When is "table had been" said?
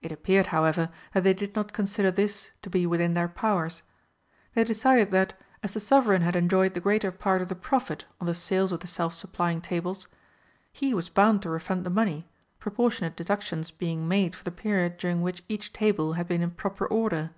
15.74-16.40